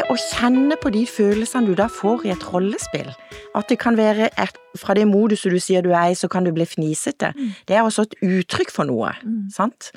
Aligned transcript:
det 0.00 0.08
å 0.12 0.16
kjenne 0.16 0.76
på 0.80 0.92
de 0.94 1.02
følelsene 1.08 1.68
du 1.68 1.76
da 1.78 1.86
får 1.92 2.24
i 2.24 2.32
et 2.32 2.44
rollespill, 2.52 3.10
at 3.58 3.68
det 3.68 3.78
kan 3.82 3.98
være 3.98 4.30
et, 4.40 4.58
fra 4.78 4.94
det 4.96 5.06
moduset 5.10 5.52
du 5.52 5.58
sier 5.60 5.84
du 5.84 5.90
er 5.92 6.12
i, 6.12 6.18
så 6.18 6.30
kan 6.30 6.46
du 6.46 6.52
bli 6.54 6.66
fnisete, 6.68 7.32
det 7.68 7.76
er 7.76 7.84
også 7.84 8.06
et 8.08 8.16
uttrykk 8.24 8.72
for 8.72 8.88
noe, 8.88 9.12
sant? 9.52 9.90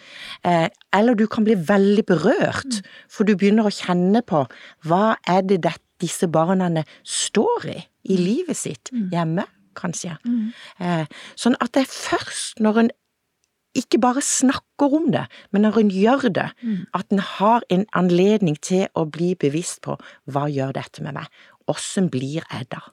Eh, 0.44 0.68
eller 0.96 1.16
du 1.16 1.26
kan 1.32 1.48
bli 1.48 1.56
veldig 1.56 2.06
berørt, 2.10 2.82
for 3.12 3.28
du 3.28 3.36
begynner 3.38 3.70
å 3.70 3.74
kjenne 3.74 4.24
på 4.26 4.46
hva 4.88 5.16
er 5.30 5.44
det 5.48 5.64
dette 5.64 5.82
disse 6.04 6.28
barna 6.28 6.68
står 7.08 7.68
i, 7.72 7.78
i 8.12 8.18
livet 8.20 8.58
sitt, 8.60 8.90
hjemme, 9.14 9.46
kanskje. 9.78 10.18
Eh, 10.84 11.06
sånn 11.40 11.56
at 11.64 11.72
det 11.78 11.86
er 11.86 11.94
først 11.94 12.60
når 12.60 12.82
en 12.82 12.92
ikke 13.78 14.00
bare 14.02 14.22
snakker 14.22 14.94
om 15.00 15.12
det, 15.14 15.24
men 15.52 15.66
når 15.66 15.80
en 15.82 15.94
gjør 15.94 16.28
det, 16.34 16.50
at 16.94 17.14
en 17.14 17.22
har 17.24 17.64
en 17.74 17.86
anledning 17.98 18.58
til 18.62 18.86
å 18.94 19.06
bli 19.10 19.34
bevisst 19.40 19.82
på 19.86 19.98
hva 20.30 20.46
gjør 20.52 20.76
dette 20.78 21.06
med 21.06 21.18
meg, 21.18 21.32
åssen 21.72 22.12
blir 22.14 22.44
jeg 22.44 22.68
da? 22.70 22.84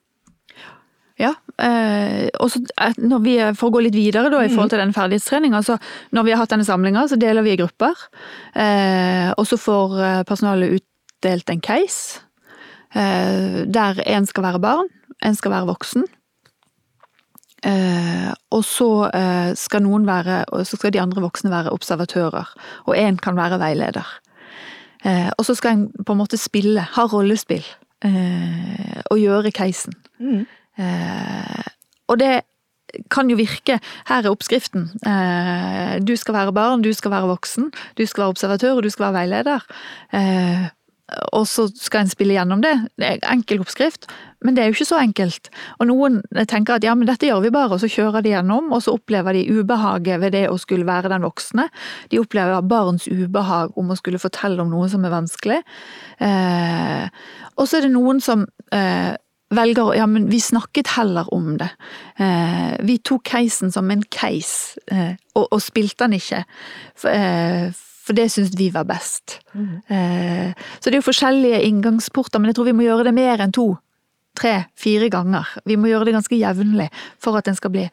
Ja, 1.20 1.34
eh, 1.60 2.30
og 2.40 2.48
så 2.48 2.62
eh, 2.80 2.96
når 2.96 3.20
vi, 3.24 3.34
For 3.58 3.68
å 3.68 3.74
gå 3.74 3.82
litt 3.84 3.96
videre 3.96 4.30
da, 4.32 4.40
i 4.40 4.48
forhold 4.48 4.72
til 4.72 4.80
den 4.80 4.94
ferdighetstreninga, 4.96 5.60
så 5.66 5.76
når 6.16 6.26
vi 6.26 6.32
har 6.32 6.40
hatt 6.40 6.54
denne 6.54 6.64
samlinga, 6.64 7.04
så 7.10 7.18
deler 7.20 7.44
vi 7.44 7.52
i 7.52 7.58
grupper. 7.60 8.06
Eh, 8.56 9.28
og 9.34 9.44
så 9.48 9.58
får 9.60 9.98
eh, 10.00 10.22
personalet 10.28 10.78
utdelt 10.78 11.52
en 11.52 11.60
case, 11.60 12.22
eh, 12.94 13.66
der 13.68 14.00
én 14.06 14.28
skal 14.30 14.48
være 14.48 14.62
barn, 14.64 14.88
én 15.20 15.36
skal 15.36 15.52
være 15.58 15.68
voksen. 15.74 16.08
Eh, 17.66 18.30
og 18.56 18.64
så 18.64 18.88
eh, 19.12 19.52
skal 19.58 19.84
noen 19.84 20.06
være, 20.08 20.44
og 20.48 20.66
så 20.66 20.78
skal 20.78 20.94
de 20.94 21.00
andre 21.02 21.22
voksne 21.24 21.52
være 21.52 21.72
observatører, 21.76 22.54
og 22.86 22.96
én 22.96 23.20
kan 23.20 23.36
være 23.36 23.60
veileder. 23.60 24.06
Eh, 25.04 25.28
og 25.36 25.44
så 25.44 25.56
skal 25.56 25.76
en 25.76 26.04
på 26.06 26.16
en 26.16 26.20
måte 26.22 26.40
spille, 26.40 26.80
ha 26.96 27.04
rollespill, 27.08 27.64
eh, 28.04 29.00
og 29.10 29.20
gjøre 29.20 29.52
casen. 29.52 29.96
Eh, 30.80 31.68
og 32.08 32.18
det 32.20 32.40
kan 33.10 33.28
jo 33.30 33.36
virke 33.38 33.78
Her 34.08 34.24
er 34.24 34.30
oppskriften. 34.30 34.88
Eh, 35.06 36.00
du 36.02 36.16
skal 36.16 36.34
være 36.34 36.52
barn, 36.52 36.82
du 36.82 36.92
skal 36.92 37.10
være 37.10 37.30
voksen, 37.30 37.70
du 37.98 38.06
skal 38.06 38.22
være 38.22 38.34
observatør, 38.34 38.76
og 38.76 38.82
du 38.82 38.90
skal 38.90 39.12
være 39.12 39.20
veileder. 39.20 39.60
Eh, 41.10 41.22
og 41.36 41.46
så 41.50 41.66
skal 41.74 42.04
en 42.04 42.12
spille 42.12 42.36
gjennom 42.36 42.62
det. 42.64 42.72
Det 42.98 43.06
er 43.06 43.18
en 43.18 43.38
enkel 43.38 43.62
oppskrift, 43.64 44.08
men 44.44 44.56
det 44.56 44.62
er 44.62 44.70
jo 44.70 44.78
ikke 44.78 44.88
så 44.88 45.00
enkelt. 45.02 45.50
Og 45.78 45.90
noen 45.90 46.20
tenker 46.48 46.78
at 46.78 46.86
ja, 46.86 46.94
men 46.96 47.08
dette 47.10 47.28
gjør 47.28 47.44
vi 47.44 47.54
bare, 47.54 47.74
og 47.76 47.82
så 47.82 47.90
kjører 47.90 48.24
de 48.24 48.34
gjennom, 48.34 48.70
og 48.72 48.84
så 48.84 48.94
opplever 48.96 49.36
de 49.36 49.46
ubehaget 49.60 50.20
ved 50.22 50.36
det 50.36 50.46
å 50.50 50.58
skulle 50.60 50.88
være 50.88 51.12
den 51.12 51.26
voksne. 51.26 51.68
De 52.12 52.20
opplever 52.22 52.68
barns 52.70 53.08
ubehag 53.10 53.76
om 53.80 53.90
å 53.90 53.98
skulle 53.98 54.22
fortelle 54.22 54.62
om 54.62 54.70
noe 54.72 54.88
som 54.92 55.04
er 55.04 55.16
vanskelig. 55.16 55.62
Eh, 56.22 57.10
og 57.56 57.66
så 57.66 57.80
er 57.80 57.88
det 57.88 57.94
noen 57.96 58.22
som 58.24 58.46
eh, 58.72 59.12
velger 59.50 59.94
ja, 59.98 60.06
men 60.06 60.28
vi 60.30 60.40
snakket 60.40 60.94
heller 60.96 61.28
om 61.34 61.56
det. 61.58 61.70
Eh, 62.22 62.74
vi 62.86 62.98
tok 63.02 63.24
casen 63.26 63.72
som 63.72 63.90
en 63.90 64.02
case, 64.02 64.80
eh, 64.90 65.14
og, 65.34 65.48
og, 65.50 65.60
spilte 65.62 66.06
den 66.06 66.18
ikke. 66.20 66.44
For, 66.98 67.10
eh, 67.10 67.70
for 68.00 68.16
det 68.16 68.30
syntes 68.32 68.56
vi 68.58 68.70
var 68.74 68.86
best. 68.88 69.38
Mm. 69.52 69.80
så 70.80 70.88
det 70.88 70.94
er 70.94 71.00
jo 71.00 71.08
forskjellige 71.08 71.62
inngangsporter, 71.68 72.40
men 72.40 72.50
jeg 72.50 72.58
tror 72.58 72.70
vi 72.70 72.76
må 72.78 72.86
gjøre 72.86 73.08
det 73.10 73.14
mer 73.16 73.42
enn 73.44 73.52
to, 73.54 73.74
tre, 74.38 74.54
fire 74.78 75.10
ganger. 75.12 75.48
Vi 75.68 75.76
må 75.76 75.90
gjøre 75.90 76.08
det 76.08 76.16
ganske 76.16 76.38
jevnlig 76.38 76.88
for 77.20 77.38
at 77.38 77.50
en 77.50 77.58
skal 77.58 77.74
bli 77.74 77.84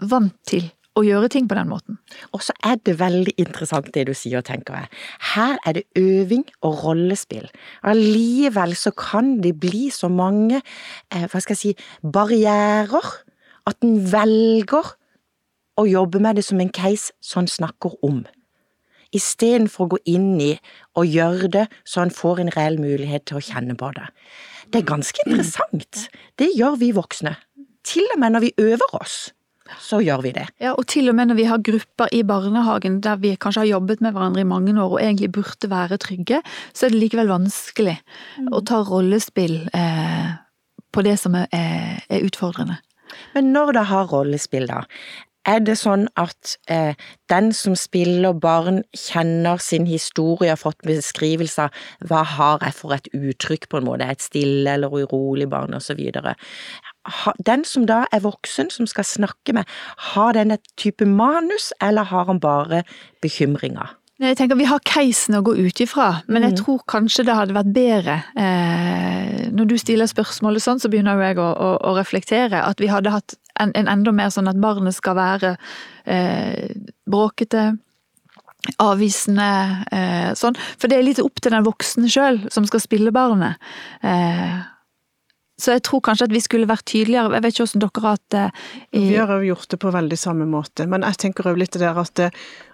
vant 0.00 0.34
til 0.48 0.70
å 0.94 1.02
gjøre 1.02 1.28
ting 1.32 1.48
på 1.50 1.56
den 1.58 1.70
måten. 1.70 1.98
Og 2.36 2.42
så 2.46 2.54
er 2.66 2.78
det 2.86 2.96
veldig 3.00 3.34
interessant 3.42 3.90
det 3.94 4.06
du 4.06 4.14
sier, 4.14 4.44
tenker 4.46 4.76
jeg. 4.78 4.90
Her 5.34 5.58
er 5.66 5.80
det 5.80 5.84
øving 5.98 6.44
og 6.62 6.84
rollespill. 6.84 7.48
Allikevel 7.82 8.76
så 8.78 8.94
kan 8.94 9.40
det 9.42 9.56
bli 9.60 9.88
så 9.94 10.08
mange, 10.08 10.62
eh, 11.10 11.26
hva 11.26 11.42
skal 11.42 11.56
jeg 11.56 11.62
si, 11.62 11.74
barrierer, 12.02 13.10
at 13.66 13.76
en 13.82 13.98
velger 14.12 14.94
å 15.80 15.86
jobbe 15.88 16.20
med 16.22 16.36
det 16.36 16.44
som 16.46 16.60
en 16.60 16.70
case 16.70 17.12
som 17.20 17.48
snakker 17.50 17.98
om 18.06 18.22
istedenfor 19.16 19.86
å 19.86 19.92
gå 19.94 20.00
inn 20.16 20.34
i 20.42 20.52
og 20.98 21.08
gjøre 21.10 21.50
det 21.58 21.64
så 21.84 22.04
han 22.04 22.14
får 22.14 22.42
en 22.42 22.52
reell 22.56 22.80
mulighet 22.82 23.26
til 23.30 23.40
å 23.40 23.44
kjenne 23.44 23.76
på 23.78 23.92
det. 23.96 24.08
Det 24.72 24.82
er 24.82 24.88
ganske 24.88 25.24
interessant. 25.26 26.06
Det 26.40 26.50
gjør 26.56 26.78
vi 26.80 26.90
voksne. 26.96 27.36
Til 27.84 28.06
og 28.14 28.20
med 28.20 28.34
når 28.34 28.46
vi 28.46 28.52
øver 28.64 28.94
oss, 28.96 29.18
så 29.80 30.00
gjør 30.04 30.22
vi 30.24 30.32
det. 30.36 30.44
Ja, 30.60 30.74
og 30.76 30.86
til 30.92 31.08
og 31.08 31.16
med 31.16 31.30
når 31.30 31.38
vi 31.38 31.46
har 31.48 31.62
grupper 31.64 32.12
i 32.12 32.22
barnehagen 32.26 33.00
der 33.04 33.20
vi 33.20 33.34
kanskje 33.40 33.64
har 33.64 33.70
jobbet 33.74 34.02
med 34.04 34.12
hverandre 34.16 34.44
i 34.44 34.48
mange 34.48 34.74
år 34.76 34.96
og 34.96 35.00
egentlig 35.00 35.30
burde 35.32 35.70
være 35.70 35.98
trygge, 36.00 36.40
så 36.72 36.86
er 36.86 36.94
det 36.94 37.00
likevel 37.00 37.30
vanskelig 37.32 37.96
mm. 38.00 38.50
å 38.52 38.60
ta 38.66 38.82
rollespill 38.84 39.62
eh, 39.72 40.34
på 40.92 41.04
det 41.06 41.16
som 41.20 41.36
er, 41.38 41.48
er 41.52 42.26
utfordrende. 42.26 42.80
Men 43.34 43.52
når 43.54 43.72
det 43.78 43.86
har 43.90 44.10
rollespill, 44.10 44.68
da, 44.68 44.84
er 45.48 45.60
det 45.64 45.76
sånn 45.80 46.06
at 46.20 46.54
eh, 46.72 46.96
den 47.32 47.50
som 47.56 47.76
spiller 47.78 48.36
barn, 48.36 48.82
kjenner 48.96 49.60
sin 49.62 49.88
historie, 49.88 50.50
og 50.50 50.56
har 50.56 50.60
fått 50.60 50.84
beskrivelse 50.86 51.66
av 51.68 52.08
hva 52.08 52.22
har 52.34 52.64
jeg 52.64 52.76
for 52.78 52.96
et 52.96 53.10
uttrykk, 53.14 53.68
på 53.70 53.80
en 53.80 53.88
måte, 53.88 54.08
et 54.08 54.24
stille 54.24 54.76
eller 54.76 54.94
urolig 55.04 55.48
barn, 55.50 55.76
videre. 55.96 56.34
Den 57.44 57.64
som 57.68 57.84
da 57.86 58.04
er 58.12 58.24
voksen, 58.24 58.70
som 58.70 58.88
skal 58.88 59.04
snakke 59.04 59.52
med, 59.56 59.68
har 60.14 60.32
den 60.36 60.54
et 60.54 60.64
type 60.80 61.04
manus, 61.04 61.72
eller 61.82 62.08
har 62.08 62.30
han 62.30 62.40
bare 62.40 62.84
bekymringer? 63.22 63.96
Jeg 64.22 64.36
tenker 64.38 64.56
Vi 64.56 64.66
har 64.70 64.82
casen 64.86 65.34
å 65.34 65.42
gå 65.42 65.56
ut 65.58 65.80
ifra, 65.82 66.20
men 66.30 66.46
jeg 66.46 66.54
mm. 66.54 66.58
tror 66.62 66.84
kanskje 66.86 67.24
det 67.26 67.34
hadde 67.34 67.56
vært 67.56 67.72
bedre 67.74 68.20
eh, 68.38 69.48
Når 69.50 69.72
du 69.72 69.74
stiller 69.80 70.06
spørsmålet 70.06 70.62
sånn, 70.62 70.78
så 70.78 70.90
begynner 70.92 71.18
jeg 71.18 71.40
å, 71.42 71.48
å, 71.50 71.70
å 71.90 71.94
reflektere. 71.98 72.62
At 72.62 72.78
vi 72.82 72.92
hadde 72.92 73.10
hatt 73.10 73.34
en, 73.60 73.72
en, 73.74 73.88
enda 73.90 74.12
mer 74.14 74.32
sånn 74.34 74.50
at 74.50 74.60
barnet 74.60 74.96
skal 74.96 75.16
være 75.18 75.54
eh, 76.10 76.74
bråkete, 77.10 77.72
avvisende, 78.80 79.48
eh, 79.92 80.30
sånn. 80.38 80.56
For 80.78 80.90
det 80.90 80.98
er 80.98 81.06
litt 81.06 81.22
opp 81.22 81.42
til 81.42 81.54
den 81.54 81.66
voksne 81.66 82.10
sjøl 82.10 82.44
som 82.52 82.66
skal 82.68 82.82
spille 82.82 83.14
barnet. 83.14 83.60
Eh, 84.02 84.62
så 85.60 85.76
jeg 85.76 85.84
tror 85.86 86.02
kanskje 86.02 86.26
at 86.26 86.34
vi 86.34 86.42
skulle 86.42 86.66
vært 86.66 86.86
tydeligere. 86.90 87.36
Jeg 87.36 87.44
vet 87.44 87.54
ikke 87.54 87.66
hvordan 87.66 87.82
dere 87.84 88.02
har 88.02 88.16
hatt 88.16 88.30
det 88.34 88.46
i 88.98 89.02
Vi 89.12 89.18
har 89.20 89.34
jo 89.36 89.50
gjort 89.52 89.68
det 89.70 89.78
på 89.84 89.92
veldig 89.94 90.18
samme 90.18 90.46
måte, 90.50 90.86
men 90.90 91.06
jeg 91.06 91.20
tenker 91.22 91.50
òg 91.50 91.60
litt 91.60 91.76
det 91.76 91.84
der 91.84 92.00
at, 92.00 92.14
det, 92.18 92.30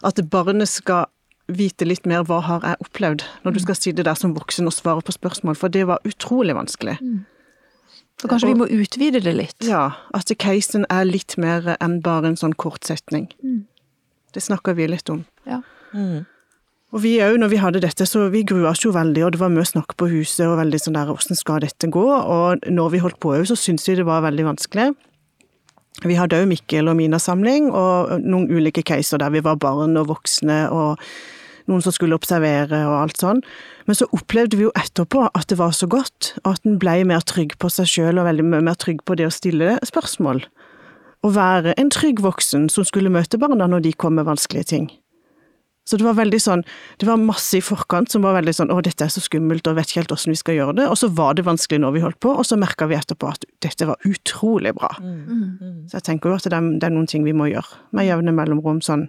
at 0.06 0.22
barnet 0.32 0.70
skal 0.70 1.10
vite 1.50 1.84
litt 1.84 2.06
mer 2.08 2.24
hva 2.28 2.38
har 2.46 2.64
jeg 2.64 2.80
opplevd, 2.86 3.26
når 3.44 3.52
du 3.52 3.58
mm. 3.58 3.64
skal 3.66 3.78
sitte 3.78 4.06
der 4.06 4.16
som 4.16 4.32
voksen 4.36 4.70
og 4.70 4.74
svare 4.74 5.04
på 5.04 5.12
spørsmål, 5.12 5.58
for 5.58 5.72
det 5.72 5.84
var 5.90 6.00
utrolig 6.08 6.56
vanskelig. 6.56 6.96
Mm. 7.02 7.20
Så 8.20 8.28
kanskje 8.28 8.50
og, 8.50 8.52
vi 8.52 8.60
må 8.60 8.82
utvide 8.82 9.22
det 9.24 9.32
litt? 9.32 9.56
Ja, 9.64 9.86
at 10.16 10.32
casen 10.42 10.84
er 10.92 11.06
litt 11.08 11.38
mer 11.40 11.74
enn 11.78 12.00
bare 12.04 12.32
en 12.32 12.36
sånn 12.40 12.52
kortsetning. 12.60 13.30
Mm. 13.40 13.64
Det 14.36 14.42
snakker 14.44 14.76
vi 14.76 14.90
litt 14.90 15.08
om. 15.12 15.24
Ja. 15.48 15.62
Mm. 15.96 16.26
Og 16.90 17.04
vi 17.04 17.14
òg, 17.22 17.36
når 17.38 17.52
vi 17.52 17.60
hadde 17.62 17.82
dette, 17.84 18.04
så 18.06 18.26
vi 18.32 18.42
grua 18.46 18.72
oss 18.72 18.82
jo 18.82 18.90
veldig, 18.94 19.22
og 19.24 19.32
det 19.34 19.40
var 19.40 19.52
mye 19.54 19.66
snakk 19.66 19.94
på 19.98 20.10
huset 20.10 20.42
og 20.48 20.58
veldig 20.58 20.80
sånn 20.82 20.98
der 20.98 21.12
åssen 21.12 21.38
skal 21.38 21.62
dette 21.62 21.86
gå, 21.86 22.02
og 22.02 22.66
når 22.66 22.94
vi 22.96 23.02
holdt 23.04 23.20
på 23.22 23.36
òg, 23.36 23.46
så 23.46 23.56
syntes 23.58 23.86
vi 23.88 24.00
det 24.00 24.08
var 24.08 24.24
veldig 24.26 24.48
vanskelig. 24.50 24.90
Vi 26.04 26.16
hadde 26.18 26.38
òg 26.42 26.48
Mikkel 26.50 26.90
og 26.90 26.98
Mina-samling, 26.98 27.70
og 27.70 28.18
noen 28.24 28.50
ulike 28.50 28.82
caser 28.86 29.22
der 29.22 29.32
vi 29.34 29.44
var 29.46 29.60
barn 29.62 29.98
og 30.00 30.10
voksne 30.10 30.64
og 30.74 30.98
noen 31.70 31.84
som 31.84 31.94
skulle 31.94 32.18
observere 32.18 32.82
og 32.88 32.96
alt 32.98 33.22
sånn. 33.22 33.42
Men 33.88 33.98
så 33.98 34.08
opplevde 34.16 34.58
vi 34.58 34.66
jo 34.66 34.74
etterpå 34.78 35.28
at 35.30 35.48
det 35.50 35.60
var 35.60 35.74
så 35.76 35.88
godt, 35.90 36.34
og 36.44 36.54
at 36.54 36.66
en 36.68 36.80
ble 36.82 37.00
mer 37.08 37.24
trygg 37.26 37.56
på 37.62 37.70
seg 37.72 37.88
sjøl 37.90 38.20
og 38.20 38.28
veldig 38.28 38.48
mer 38.52 38.78
trygg 38.80 39.04
på 39.06 39.16
det 39.18 39.28
å 39.28 39.34
stille 39.34 39.78
spørsmål. 39.86 40.44
Å 41.20 41.30
være 41.34 41.76
en 41.80 41.92
trygg 41.92 42.22
voksen 42.24 42.70
som 42.72 42.86
skulle 42.88 43.12
møte 43.12 43.40
barna 43.40 43.68
når 43.68 43.86
de 43.88 43.96
kom 43.96 44.16
med 44.16 44.28
vanskelige 44.28 44.72
ting. 44.72 44.90
Så 45.88 45.98
det 45.98 46.04
var 46.06 46.14
veldig 46.20 46.38
sånn, 46.38 46.60
det 47.02 47.06
var 47.08 47.18
masse 47.18 47.56
i 47.58 47.62
forkant 47.64 48.12
som 48.12 48.22
var 48.22 48.36
veldig 48.36 48.52
sånn 48.54 48.70
å 48.70 48.78
dette 48.84 49.02
er 49.02 49.10
så 49.10 49.22
skummelt 49.24 49.66
og 49.66 49.78
vet 49.78 49.90
ikke 49.90 50.04
helt 50.04 50.12
åssen 50.14 50.30
vi 50.30 50.38
skal 50.38 50.54
gjøre 50.58 50.76
det, 50.78 50.86
og 50.86 50.98
så 51.00 51.08
var 51.18 51.34
det 51.34 51.46
vanskelig 51.48 51.80
når 51.82 51.94
vi 51.96 52.02
holdt 52.04 52.20
på, 52.22 52.30
og 52.30 52.46
så 52.46 52.58
merka 52.60 52.86
vi 52.90 52.98
etterpå 52.98 53.30
at 53.32 53.46
dette 53.64 53.88
var 53.88 53.98
utrolig 54.06 54.74
bra. 54.76 54.92
Mm, 55.02 55.56
mm. 55.58 55.78
Så 55.90 55.98
jeg 55.98 56.06
tenker 56.06 56.30
jo 56.30 56.36
at 56.38 56.46
det 56.46 56.54
er, 56.54 56.68
det 56.76 56.86
er, 56.86 56.94
noen 56.94 57.10
ting 57.10 57.26
vi 57.26 57.34
må 57.34 57.48
gjøre 57.50 57.80
med 57.96 58.06
jevne 58.06 58.36
mellomrom 58.36 58.78
sånn 58.84 59.08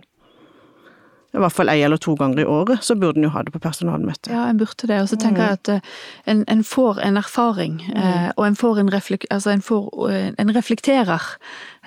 i 1.31 1.39
hvert 1.39 1.55
fall 1.55 1.71
ei 1.71 1.79
eller 1.85 1.99
to 2.01 2.13
ganger 2.19 2.41
i 2.43 2.47
året, 2.49 2.83
så 2.83 2.95
burde 2.99 3.21
en 3.21 3.27
jo 3.27 3.31
ha 3.31 3.43
det 3.47 3.53
på 3.53 3.61
personalmøte. 3.63 4.33
Ja, 4.33 4.47
en 4.49 4.59
burde 4.59 4.87
det. 4.89 4.97
Og 4.99 5.07
så 5.07 5.17
tenker 5.19 5.39
mm. 5.39 5.45
jeg 5.45 5.59
at 5.59 5.71
eh, 5.71 5.91
en, 6.33 6.41
en, 6.51 6.63
får 6.67 6.99
en 7.05 7.19
erfaring, 7.21 7.77
mm. 7.85 7.99
eh, 8.01 8.27
og 8.35 8.47
en 8.47 8.57
får 8.59 8.81
en, 8.81 8.91
reflek 8.91 9.27
altså 9.31 9.53
en, 9.53 9.63
får, 9.63 9.87
eh, 10.11 10.25
en 10.41 10.51
reflekterer 10.55 11.29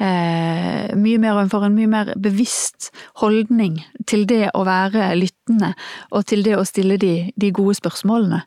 eh, 0.00 0.94
mye 0.96 1.20
mer, 1.20 1.36
og 1.36 1.42
en 1.44 1.52
får 1.52 1.68
en 1.68 1.76
mye 1.76 1.92
mer 1.92 2.14
bevisst 2.16 2.88
holdning 3.20 3.82
til 4.08 4.24
det 4.30 4.48
å 4.56 4.64
være 4.64 5.12
lyttende, 5.20 5.74
og 6.10 6.24
til 6.30 6.46
det 6.46 6.56
å 6.56 6.64
stille 6.68 6.96
de, 7.00 7.14
de 7.36 7.52
gode 7.52 7.76
spørsmålene. 7.82 8.40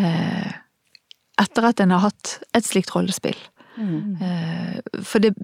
Eh, 0.00 0.56
etter 1.38 1.68
at 1.68 1.84
en 1.84 1.92
har 1.94 2.08
hatt 2.08 2.38
et 2.56 2.66
slikt 2.66 2.96
rollespill. 2.96 3.38
Mm. 3.78 4.16
Eh, 4.22 5.02
for 5.06 5.22
det, 5.22 5.34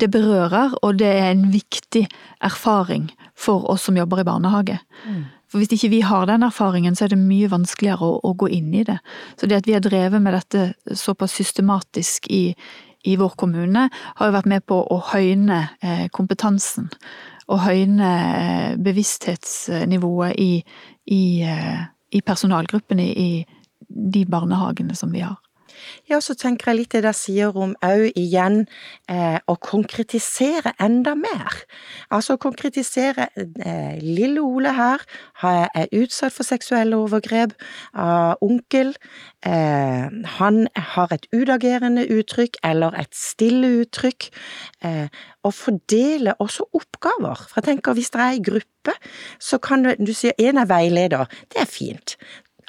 det, 0.00 0.10
berører, 0.12 0.74
og 0.82 0.98
det 1.00 1.08
er 1.08 1.30
en 1.30 1.48
viktig 1.52 2.06
erfaring 2.44 3.10
for 3.36 3.66
oss 3.70 3.86
som 3.88 3.96
jobber 3.96 4.22
i 4.22 4.28
barnehage. 4.28 4.78
Mm. 5.06 5.24
For 5.50 5.62
hvis 5.62 5.72
ikke 5.76 5.92
vi 5.92 6.00
har 6.04 6.26
den 6.26 6.42
erfaringen, 6.42 6.96
så 6.96 7.06
er 7.06 7.14
det 7.14 7.22
mye 7.22 7.50
vanskeligere 7.50 8.04
å, 8.04 8.18
å 8.22 8.34
gå 8.38 8.50
inn 8.58 8.74
i 8.74 8.84
det. 8.86 8.98
Så 9.38 9.46
det 9.46 9.60
at 9.60 9.68
vi 9.68 9.76
har 9.76 9.84
drevet 9.84 10.22
med 10.22 10.34
dette 10.34 10.96
såpass 10.98 11.36
systematisk 11.38 12.26
i, 12.34 12.50
i 13.06 13.16
vår 13.16 13.36
kommune, 13.38 13.86
har 14.18 14.28
jo 14.28 14.34
vært 14.34 14.50
med 14.50 14.66
på 14.66 14.80
å 14.82 14.98
høyne 15.12 15.62
eh, 15.80 16.06
kompetansen. 16.14 16.90
Og 17.46 17.62
høyne 17.62 18.10
eh, 18.10 18.72
bevissthetsnivået 18.82 20.34
i, 20.42 20.52
i, 21.14 21.24
eh, 21.46 21.86
i 22.10 22.22
personalgruppene 22.26 23.06
i 23.06 23.30
de 23.86 24.24
barnehagene 24.26 24.98
som 24.98 25.14
vi 25.14 25.22
har. 25.22 25.38
Ja, 26.10 26.20
så 26.20 26.36
tenker 26.38 26.70
jeg 26.70 26.80
litt 26.80 26.96
det 26.96 27.02
der 27.06 27.16
sier 27.16 27.56
om 27.58 27.74
òg 27.84 28.16
igjen 28.18 28.64
eh, 29.10 29.38
å 29.46 29.56
konkretisere 29.60 30.74
enda 30.82 31.16
mer. 31.18 31.62
Altså 32.14 32.36
å 32.36 32.42
konkretisere 32.42 33.28
eh, 33.36 33.96
Lille 34.02 34.44
Ole 34.44 34.74
her 34.76 35.04
er 35.42 35.92
utsatt 35.96 36.34
for 36.34 36.46
seksuelle 36.46 36.98
overgrep 36.98 37.54
av 37.94 38.42
onkel. 38.44 38.94
Eh, 39.46 40.06
han 40.38 40.62
har 40.74 41.12
et 41.14 41.26
utagerende 41.34 42.06
uttrykk 42.18 42.60
eller 42.66 42.96
et 42.98 43.12
stille 43.16 43.72
uttrykk. 43.82 44.30
Eh, 44.86 45.08
og 45.46 45.54
fordele 45.54 46.34
også 46.42 46.66
oppgaver. 46.74 47.46
For 47.48 47.60
jeg 47.60 47.70
tenker 47.70 47.94
hvis 47.96 48.10
det 48.14 48.22
er 48.22 48.34
ei 48.34 48.42
gruppe, 48.42 48.94
så 49.38 49.58
kan 49.62 49.84
du, 49.86 49.92
du 49.98 50.12
sier 50.14 50.34
en 50.42 50.58
er 50.62 50.68
veileder, 50.70 51.30
det 51.52 51.62
er 51.62 51.70
fint 51.70 52.16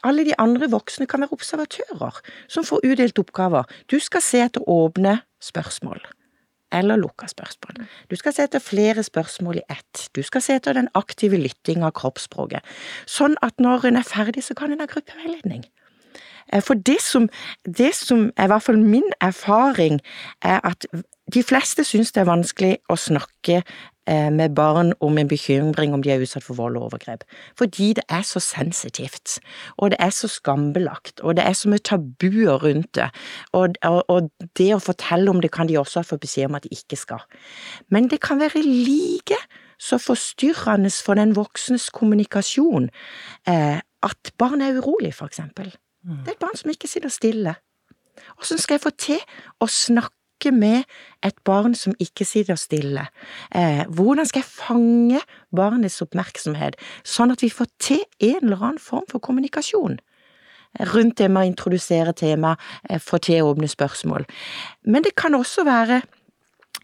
alle 0.08 0.26
de 0.28 0.36
andre 0.42 0.70
voksne 0.72 1.08
kan 1.10 1.24
være 1.24 1.36
observatører 1.36 2.22
som 2.48 2.66
får 2.68 2.86
udelt 2.88 3.20
oppgaver. 3.20 3.68
Du 3.92 4.00
skal 4.04 4.24
se 4.24 4.42
etter 4.46 4.64
åpne 4.70 5.20
spørsmål. 5.44 6.02
Eller 6.74 7.00
lukka 7.00 7.30
spørsmål. 7.32 7.86
Du 8.12 8.16
skal 8.20 8.34
se 8.36 8.44
etter 8.44 8.60
flere 8.60 9.04
spørsmål 9.04 9.62
i 9.62 9.66
ett. 9.72 10.08
Du 10.16 10.22
skal 10.24 10.44
se 10.44 10.58
etter 10.60 10.76
den 10.76 10.90
aktive 11.00 11.40
lytting 11.40 11.86
av 11.88 11.94
kroppsspråket. 11.96 12.66
Sånn 13.08 13.38
at 13.46 13.56
når 13.64 13.88
en 13.88 14.00
er 14.02 14.08
ferdig, 14.08 14.44
så 14.44 14.58
kan 14.58 14.74
en 14.74 14.84
ha 14.84 14.90
gruppeveiledning. 14.92 15.64
Eh, 16.54 16.64
for 16.64 16.76
det 16.76 17.00
som, 17.02 17.30
det 17.64 17.94
som 17.96 18.32
er 18.36 18.50
i 18.50 18.52
hvert 18.52 18.68
fall 18.68 18.80
min 18.80 19.08
erfaring, 19.24 20.02
er 20.42 20.60
at 20.68 20.90
de 21.34 21.44
fleste 21.44 21.84
syns 21.88 22.12
det 22.12 22.24
er 22.24 22.32
vanskelig 22.32 22.76
å 22.92 23.00
snakke 23.00 23.62
med 24.08 24.56
barn 24.56 24.94
om 25.04 25.18
en 25.18 25.28
bekymring 25.28 25.94
om 25.94 26.04
de 26.04 26.14
er 26.14 26.22
utsatt 26.24 26.46
for 26.46 26.56
vold 26.56 26.78
og 26.80 26.88
overgrep. 26.88 27.26
Fordi 27.60 27.90
det 27.98 28.06
er 28.10 28.22
så 28.24 28.40
sensitivt, 28.40 29.40
og 29.78 29.92
det 29.92 29.98
er 30.00 30.14
så 30.16 30.30
skambelagt, 30.32 31.20
og 31.20 31.36
det 31.36 31.44
er 31.44 31.54
så 31.58 31.70
mye 31.70 31.84
tabuer 31.84 32.64
rundt 32.64 32.96
det. 32.96 33.10
Og, 33.52 33.76
og, 33.84 34.04
og, 34.08 34.30
det 34.58 34.70
å 34.76 34.80
fortelle 34.84 35.32
om 35.32 35.42
det 35.44 35.52
kan 35.52 35.68
de 35.68 35.78
også 35.80 36.06
fått 36.08 36.24
beskjed 36.24 36.48
om 36.48 36.56
at 36.60 36.64
de 36.64 36.76
ikke 36.76 37.00
skal. 37.00 37.24
Men 37.92 38.08
det 38.08 38.22
kan 38.24 38.40
være 38.40 38.64
like 38.64 39.38
så 39.78 40.00
forstyrrende 40.02 40.92
for 41.06 41.20
den 41.20 41.36
voksnes 41.36 41.90
kommunikasjon 41.94 42.90
eh, 43.48 43.80
at 44.04 44.34
barn 44.38 44.62
er 44.62 44.80
urolig, 44.80 45.14
for 45.14 45.30
eksempel. 45.30 45.74
Mm. 46.04 46.24
Det 46.24 46.28
er 46.28 46.38
et 46.38 46.44
barn 46.44 46.58
som 46.58 46.72
ikke 46.72 46.90
sitter 46.90 47.14
stille. 47.14 47.56
Hvordan 48.36 48.62
skal 48.62 48.78
jeg 48.78 48.82
få 48.82 48.94
til 48.98 49.20
å 49.62 49.68
snakke 49.70 50.17
snakke 50.38 50.56
med 50.56 50.84
et 51.24 51.36
barn 51.44 51.76
som 51.76 51.94
ikke 52.00 52.26
sitter 52.26 52.56
stille? 52.56 53.08
Eh, 53.54 53.86
hvordan 53.90 54.26
skal 54.26 54.42
jeg 54.42 54.46
fange 54.46 55.20
barnets 55.56 56.02
oppmerksomhet, 56.02 56.76
sånn 57.04 57.32
at 57.32 57.42
vi 57.42 57.50
får 57.50 57.68
til 57.80 58.04
en 58.20 58.44
eller 58.44 58.62
annen 58.62 58.80
form 58.80 59.06
for 59.10 59.20
kommunikasjon? 59.20 60.00
Rundt 60.94 61.18
det 61.18 61.30
med 61.32 61.42
å 61.42 61.48
introdusere 61.48 62.14
tema, 62.14 62.58
eh, 62.90 63.00
få 63.00 63.18
til 63.20 63.44
åpne 63.44 63.68
spørsmål. 63.68 64.26
Men 64.86 65.04
det 65.04 65.16
kan 65.16 65.34
også 65.34 65.66
være 65.66 66.04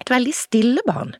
et 0.01 0.09
veldig 0.09 0.33
stille 0.33 0.79
barn. 0.87 1.15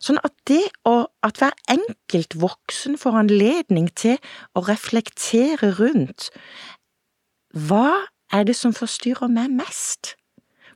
Sånn 0.00 0.18
at 0.24 0.32
det 0.46 0.70
å, 0.84 1.06
at 1.22 1.36
hver 1.38 1.52
enkelt 1.68 2.34
voksen 2.34 2.96
får 2.98 3.12
anledning 3.12 3.88
til 3.94 4.18
å 4.54 4.64
reflektere 4.66 5.76
rundt 5.78 6.30
hva 7.52 8.08
er 8.32 8.44
det 8.44 8.56
som 8.56 8.72
forstyrrer 8.72 9.28
meg 9.28 9.50
mest? 9.50 10.16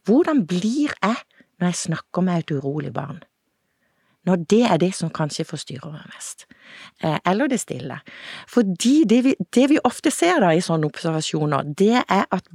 Hvordan 0.04 0.46
blir 0.46 0.94
jeg 1.02 1.16
når 1.60 1.66
jeg 1.72 1.74
snakker 1.74 2.24
med 2.24 2.38
et 2.38 2.54
urolig 2.56 2.92
barn? 2.92 3.20
Når 4.24 4.36
det 4.52 4.62
er 4.68 4.76
det 4.76 4.94
som 4.94 5.10
kanskje 5.10 5.46
forstyrrer 5.48 5.92
meg 5.92 6.08
mest. 6.12 6.44
Eh, 7.02 7.18
eller 7.26 7.48
det 7.48 7.60
stille. 7.60 8.00
Fordi 8.48 9.04
det 9.08 9.24
vi, 9.24 9.34
det 9.54 9.68
vi 9.70 9.78
ofte 9.84 10.12
ser 10.12 10.42
da 10.44 10.52
i 10.52 10.60
sånne 10.64 10.90
observasjoner, 10.90 11.72
det 11.78 12.02
er 12.02 12.26
at 12.28 12.50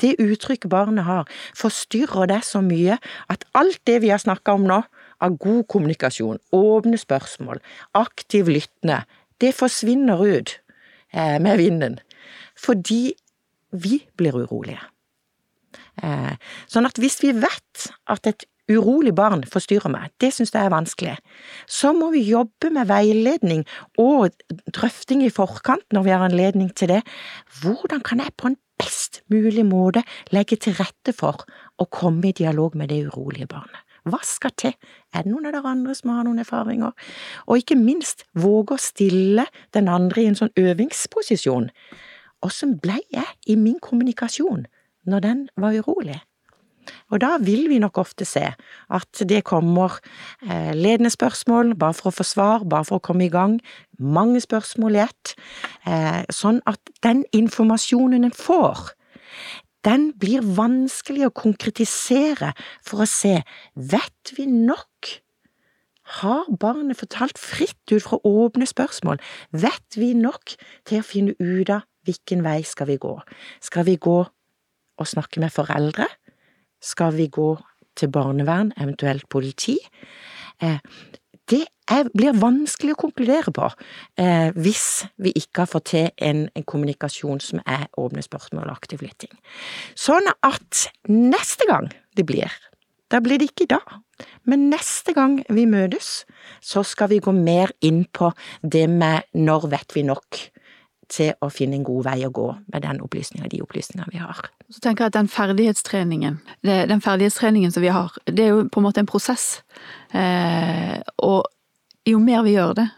det 0.00 0.14
uttrykket 0.22 0.70
barnet 0.70 1.04
har, 1.04 1.26
forstyrrer 1.56 2.30
det 2.30 2.40
så 2.46 2.62
mye 2.64 2.96
at 3.28 3.44
alt 3.58 3.80
det 3.86 4.00
vi 4.04 4.12
har 4.14 4.22
snakka 4.22 4.54
om 4.56 4.68
nå, 4.70 4.80
av 5.20 5.36
god 5.36 5.66
kommunikasjon, 5.68 6.38
åpne 6.56 6.96
spørsmål, 6.96 7.58
aktiv 7.98 8.48
lyttende, 8.48 9.02
det 9.40 9.52
forsvinner 9.56 10.22
ut 10.24 10.54
eh, 11.12 11.36
med 11.42 11.58
vinden. 11.60 11.98
Fordi 12.56 13.12
vi 13.70 14.00
blir 14.16 14.38
urolige. 14.46 14.80
Eh, 16.02 16.34
sånn 16.70 16.88
at 16.88 16.98
hvis 17.00 17.20
vi 17.24 17.34
vet 17.36 17.90
at 18.10 18.28
et 18.30 18.46
urolig 18.70 19.12
barn 19.16 19.42
forstyrrer 19.48 19.90
meg, 19.92 20.12
det 20.22 20.32
synes 20.34 20.52
jeg 20.54 20.62
er 20.62 20.72
vanskelig, 20.72 21.16
så 21.66 21.92
må 21.96 22.10
vi 22.14 22.22
jobbe 22.28 22.70
med 22.74 22.88
veiledning 22.90 23.64
og 23.98 24.34
drøfting 24.70 25.24
i 25.26 25.32
forkant 25.34 25.86
når 25.94 26.06
vi 26.06 26.14
har 26.14 26.26
anledning 26.28 26.70
til 26.76 26.94
det. 26.94 27.02
Hvordan 27.62 28.04
kan 28.06 28.22
jeg 28.22 28.36
på 28.38 28.52
en 28.52 28.58
best 28.80 29.22
mulig 29.32 29.66
måte 29.66 30.04
legge 30.32 30.56
til 30.56 30.78
rette 30.78 31.14
for 31.16 31.44
å 31.80 31.88
komme 31.90 32.30
i 32.30 32.36
dialog 32.36 32.76
med 32.78 32.92
det 32.92 33.04
urolige 33.10 33.50
barnet? 33.50 33.82
Hva 34.08 34.22
skal 34.24 34.54
til? 34.56 34.72
Er 35.12 35.26
det 35.26 35.32
noen 35.32 35.50
av 35.50 35.58
dere 35.58 35.74
andre 35.74 35.94
som 35.96 36.14
har 36.14 36.24
noen 36.24 36.40
erfaringer? 36.40 36.94
Og 37.46 37.60
ikke 37.60 37.76
minst, 37.76 38.24
våge 38.32 38.78
å 38.78 38.80
stille 38.80 39.44
den 39.76 39.90
andre 39.92 40.22
i 40.22 40.30
en 40.30 40.38
sånn 40.38 40.54
øvingsposisjon. 40.56 41.68
Åssen 42.46 42.78
ble 42.80 42.96
jeg 43.12 43.28
i 43.52 43.58
min 43.60 43.76
kommunikasjon? 43.84 44.64
Når 45.10 45.24
den 45.26 45.46
var 45.60 45.76
urolig. 45.76 46.20
Og 47.10 47.20
da 47.22 47.36
vil 47.42 47.68
vi 47.70 47.78
nok 47.82 47.98
ofte 48.00 48.24
se 48.28 48.42
at 48.90 49.22
det 49.28 49.42
kommer 49.48 49.98
eh, 50.42 50.72
ledende 50.74 51.10
spørsmål 51.12 51.74
bare 51.78 51.96
for 51.98 52.10
å 52.10 52.14
få 52.14 52.26
svar, 52.26 52.64
bare 52.64 52.86
for 52.88 52.98
å 52.98 53.04
komme 53.04 53.26
i 53.26 53.32
gang, 53.32 53.58
mange 53.98 54.40
spørsmål 54.42 54.98
i 54.98 55.02
ett, 55.04 55.34
eh, 55.86 56.22
sånn 56.32 56.62
at 56.70 56.80
den 57.04 57.24
informasjonen 57.36 58.26
en 58.26 58.36
får, 58.36 58.94
den 59.86 60.10
blir 60.20 60.44
vanskelig 60.44 61.28
å 61.28 61.34
konkretisere 61.34 62.52
for 62.84 63.04
å 63.04 63.08
se, 63.08 63.40
vet 63.74 64.34
vi 64.36 64.46
nok? 64.50 65.14
Har 66.20 66.48
barnet 66.50 66.98
fortalt 66.98 67.38
fritt 67.38 67.92
ut 67.92 68.02
fra 68.02 68.18
åpne 68.26 68.66
spørsmål? 68.66 69.20
Vet 69.54 69.96
vi 69.96 70.10
nok 70.18 70.56
til 70.88 71.00
å 71.00 71.06
finne 71.06 71.36
ut 71.38 71.70
av 71.70 71.86
hvilken 72.04 72.42
vei 72.42 72.58
skal 72.66 72.90
vi 72.90 72.98
gå? 73.00 73.14
Skal 73.62 73.86
vi 73.86 73.94
gå 73.94 74.24
å 75.00 75.08
snakke 75.08 75.42
med 75.42 75.52
foreldre? 75.54 76.06
Skal 76.80 77.16
vi 77.16 77.28
gå 77.32 77.54
til 77.98 78.12
barnevern, 78.12 78.72
eventuelt 78.80 79.26
politi? 79.32 79.78
Eh, 80.62 80.78
det 81.50 81.64
er, 81.90 82.08
blir 82.14 82.36
vanskelig 82.38 82.94
å 82.94 83.00
konkludere 83.00 83.52
på 83.54 83.66
eh, 84.20 84.50
hvis 84.54 85.06
vi 85.22 85.32
ikke 85.38 85.64
har 85.64 85.70
fått 85.70 85.88
til 85.92 86.10
en, 86.22 86.44
en, 86.54 86.66
kommunikasjon 86.66 87.42
som 87.42 87.62
er 87.66 87.88
åpne 87.98 88.22
spørsmål 88.24 88.68
og 88.68 88.76
aktiv 88.76 89.02
lytting. 89.02 89.32
Sånn 89.98 90.30
at 90.46 90.84
neste 91.10 91.66
gang 91.70 91.90
det 92.18 92.26
blir, 92.28 92.54
da 93.10 93.18
blir 93.24 93.42
det 93.42 93.50
ikke 93.50 93.70
da, 93.72 93.80
men 94.46 94.68
neste 94.70 95.14
gang 95.16 95.40
vi 95.50 95.66
møtes, 95.66 96.24
så 96.62 96.84
skal 96.86 97.10
vi 97.10 97.22
gå 97.24 97.34
mer 97.34 97.72
inn 97.82 98.04
på 98.06 98.30
det 98.62 98.86
med 98.92 99.26
når 99.34 99.70
vet 99.74 99.96
vi 99.96 100.06
nok 100.06 100.44
til 101.10 101.32
å 101.42 101.50
finne 101.52 101.78
en 101.78 101.86
god 101.86 102.06
vei 102.06 102.18
å 102.26 102.32
gå 102.34 102.46
med 102.72 102.84
den 102.84 103.00
opplysninga, 103.04 103.48
de 103.50 103.62
opplysningene 103.64 104.12
vi 104.12 104.22
har. 104.22 104.38
Så 104.70 104.82
tenker 104.82 105.04
jeg 105.04 105.12
at 105.12 105.18
den 105.18 105.30
ferdighetstreningen, 105.30 106.38
den 106.62 107.02
ferdighetstreningen 107.04 107.74
som 107.74 107.84
vi 107.84 107.92
har, 107.94 108.14
det 108.26 108.46
er 108.46 108.54
jo 108.54 108.64
på 108.70 108.80
en 108.80 108.86
måte 108.86 109.02
en 109.02 109.10
prosess. 109.10 109.60
Eh, 110.14 110.98
og 111.26 111.50
jo 112.08 112.22
mer 112.22 112.44
vi 112.46 112.54
gjør 112.54 112.76
det, 112.78 112.88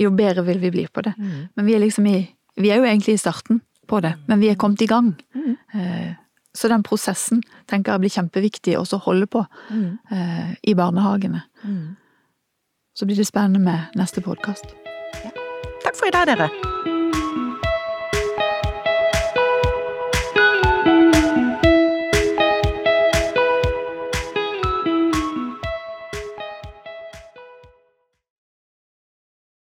jo 0.00 0.10
bedre 0.14 0.44
vil 0.46 0.62
vi 0.62 0.72
bli 0.74 0.86
på 0.86 1.04
det. 1.06 1.14
Mm. 1.18 1.46
Men 1.54 1.66
vi 1.66 1.76
er 1.76 1.84
liksom 1.84 2.06
i 2.10 2.16
Vi 2.54 2.68
er 2.70 2.76
jo 2.78 2.84
egentlig 2.84 3.16
i 3.16 3.18
starten 3.18 3.62
på 3.90 3.98
det, 4.00 4.12
men 4.28 4.38
vi 4.38 4.46
er 4.46 4.54
kommet 4.54 4.82
i 4.82 4.86
gang. 4.86 5.08
Mm. 5.34 5.56
Eh, 5.74 6.12
så 6.54 6.68
den 6.70 6.84
prosessen 6.86 7.40
tenker 7.66 7.92
jeg 7.92 8.04
blir 8.04 8.14
kjempeviktig 8.14 8.76
også 8.78 9.00
å 9.00 9.04
holde 9.08 9.26
på 9.26 9.42
mm. 9.70 9.88
eh, 10.14 10.52
i 10.70 10.76
barnehagene. 10.78 11.42
Mm. 11.64 11.96
Så 12.94 13.10
blir 13.10 13.18
det 13.18 13.26
spennende 13.26 13.58
med 13.58 13.98
neste 13.98 14.22
podkast. 14.22 14.70
Ja. 15.24 15.34
Takk 15.82 15.98
for 15.98 16.06
i 16.06 16.14
dag, 16.14 16.30
dere. 16.30 16.73